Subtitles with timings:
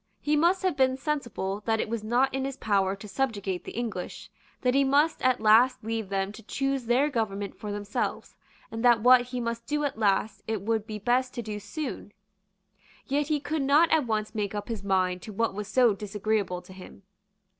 [0.19, 3.73] He must have been sensible that it was not in his power to subjugate the
[3.73, 4.31] English,
[4.61, 8.35] that he must at last leave them to choose their government for themselves,
[8.71, 12.13] and that what he must do at last it would be best to do soon.
[13.05, 16.63] Yet he could not at once make up his mind to what was so disagreeable
[16.63, 17.03] to him.